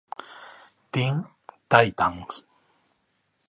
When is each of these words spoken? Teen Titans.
Teen 0.93 1.17
Titans. 1.69 2.33